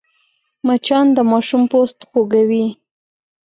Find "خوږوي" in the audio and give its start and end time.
2.09-2.65